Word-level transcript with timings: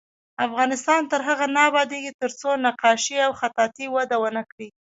افغانستان 0.45 1.01
تر 1.11 1.21
هغو 1.27 1.45
نه 1.55 1.61
ابادیږي، 1.69 2.11
ترڅو 2.21 2.49
نقاشي 2.65 3.17
او 3.25 3.31
خطاطي 3.41 3.85
وده 3.95 4.15
ونه 4.21 4.43
کړي. 4.51 4.67